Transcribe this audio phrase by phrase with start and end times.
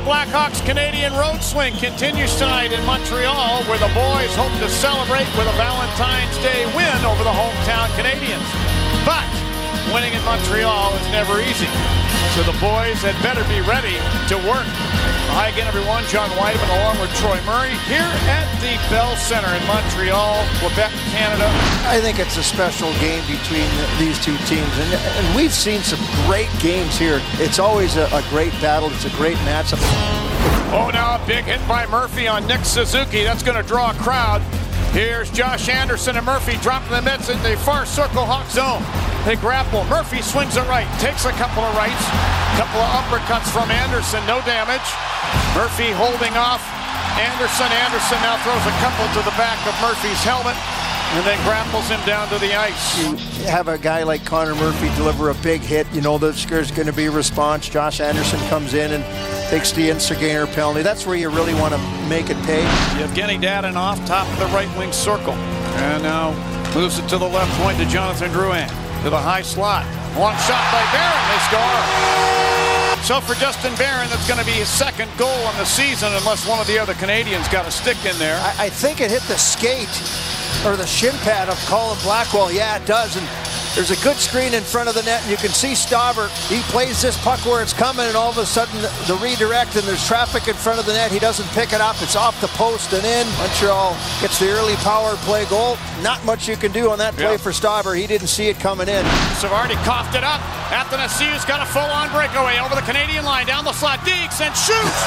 [0.00, 5.28] The Blackhawks Canadian road swing continues tonight in Montreal, where the boys hope to celebrate
[5.36, 8.48] with a Valentine's Day win over the hometown Canadiens.
[9.04, 9.28] But
[9.92, 11.68] winning in Montreal is never easy.
[12.32, 14.00] So the boys had better be ready
[14.32, 14.64] to work.
[15.36, 16.08] Hi again, everyone.
[16.08, 18.08] John Wiedeman along with Troy Murray here
[18.90, 21.46] Bell Center in Montreal, Quebec, Canada.
[21.86, 23.70] I think it's a special game between
[24.02, 27.22] these two teams, and, and we've seen some great games here.
[27.34, 28.90] It's always a, a great battle.
[28.90, 29.78] It's a great matchup.
[30.74, 33.22] Oh, now a big hit by Murphy on Nick Suzuki.
[33.22, 34.42] That's going to draw a crowd.
[34.90, 38.82] Here's Josh Anderson and Murphy dropping the mitts in the far circle Hawk zone.
[39.24, 39.84] They grapple.
[39.84, 42.02] Murphy swings it right, takes a couple of rights,
[42.58, 44.82] couple of uppercuts from Anderson, no damage.
[45.54, 46.79] Murphy holding off
[47.20, 47.68] Anderson.
[47.68, 50.56] Anderson now throws a couple to the back of Murphy's helmet
[51.12, 52.98] and then grapples him down to the ice.
[53.04, 56.70] You have a guy like Connor Murphy deliver a big hit, you know that there's
[56.70, 57.68] going to be a response.
[57.68, 59.04] Josh Anderson comes in and
[59.50, 60.82] takes the instigator penalty.
[60.82, 62.62] That's where you really want to make it pay.
[62.98, 65.34] Yevgeny Dadonov, top of the right wing circle.
[65.34, 66.30] And now
[66.74, 68.68] moves it to the left point to Jonathan Drouin.
[69.02, 69.84] To the high slot.
[70.16, 71.24] One shot by Barron.
[71.28, 72.69] They score.
[73.10, 76.46] So for Justin Barron, that's going to be his second goal on the season unless
[76.46, 78.38] one of the other Canadiens got a stick in there.
[78.38, 79.90] I, I think it hit the skate
[80.64, 82.52] or the shin pad of Colin Blackwell.
[82.52, 83.16] Yeah, it does.
[83.16, 83.26] And
[83.74, 86.28] there's a good screen in front of the net, and you can see Stauber.
[86.48, 89.84] He plays this puck where it's coming, and all of a sudden the redirect, and
[89.84, 91.10] there's traffic in front of the net.
[91.12, 91.96] He doesn't pick it up.
[92.02, 93.26] It's off the post and in.
[93.38, 95.76] Montreal gets the early power play goal.
[96.02, 97.36] Not much you can do on that play Yeah.
[97.36, 97.96] for Stauber.
[97.96, 99.04] He didn't see it coming in.
[99.38, 100.40] Savardi coughed it up.
[100.70, 104.00] Athanasiou's got a full-on breakaway over the Canadian line, down the slot.
[104.00, 105.00] Deeks and shoots.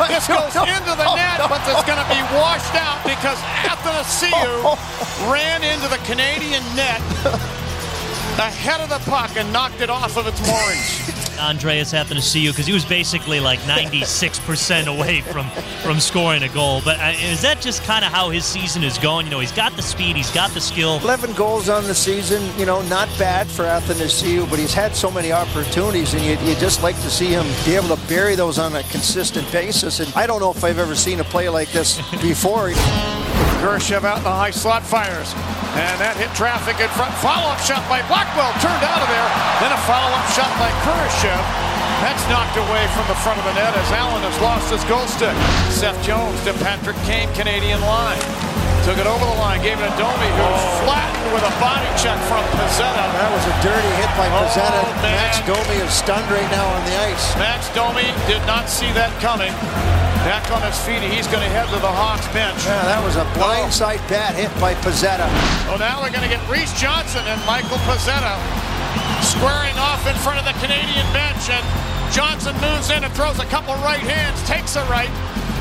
[0.06, 4.30] This goes into the net, but it's going to be washed out because Athanasiou
[4.64, 5.30] oh.
[5.32, 7.00] ran into the Canadian net
[8.38, 11.16] ahead of the puck and knocked it off of its moorings.
[11.38, 15.48] Andreas happened to see you because he was basically like 96% away from
[15.82, 16.80] from scoring a goal.
[16.84, 19.26] But uh, is that just kind of how his season is going?
[19.26, 20.98] You know, he's got the speed, he's got the skill.
[21.02, 25.10] 11 goals on the season, you know, not bad for Athanasiou, but he's had so
[25.10, 28.58] many opportunities, and you, you just like to see him be able to bury those
[28.58, 30.00] on a consistent basis.
[30.00, 32.70] And I don't know if I've ever seen a play like this before.
[33.60, 35.32] Kurashev out in the high slot fires.
[35.76, 37.12] And that hit traffic in front.
[37.20, 38.48] Follow-up shot by Blackwell.
[38.64, 39.28] Turned out of there.
[39.60, 41.44] Then a follow-up shot by Kurashev.
[42.00, 45.04] That's knocked away from the front of the net as Allen has lost his goal
[45.06, 45.36] stick.
[45.68, 48.55] Seth Jones to Patrick Kane, Canadian line.
[48.86, 50.86] Took it over the line, gave it to Domi, who was oh.
[50.86, 53.02] flattened with a body check from Pezzetta.
[53.18, 54.78] That was a dirty hit by Oh, Pezzetta.
[55.02, 55.18] man.
[55.26, 57.34] Max Domi is stunned right now on the ice.
[57.34, 59.50] Max Domi did not see that coming.
[60.22, 62.62] Back on his feet, he's going to head to the Hawks bench.
[62.62, 65.26] Yeah, that was a blindside bad hit by Pezzetta.
[65.66, 68.38] Well, now we're going to get Reese Johnson and Michael Pezzetta
[69.18, 71.50] squaring off in front of the Canadian bench.
[71.50, 71.66] And
[72.14, 75.10] Johnson moves in and throws a couple right hands, takes a right.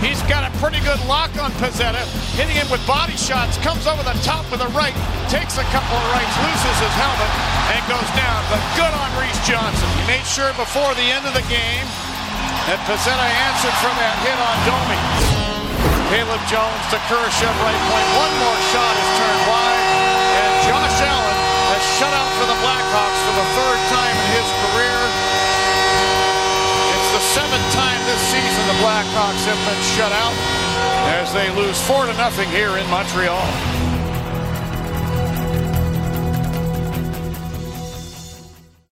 [0.04, 2.04] He's got a pretty good lock on Pezzetta,
[2.36, 4.96] hitting him with body shots, comes over the top with a right,
[5.32, 7.32] takes a couple of rights, loses his helmet,
[7.72, 8.40] and goes down.
[8.52, 9.88] But good on Reese Johnson.
[10.00, 11.88] He made sure before the end of the game
[12.68, 15.00] that Pezzetta answered for that hit on Domi.
[16.10, 18.08] Caleb Jones to Kurashev right point.
[18.18, 19.85] One more shot is turned wide.
[28.16, 30.32] This season the Blackhawks have been shut out
[31.20, 33.95] as they lose four to nothing here in Montreal.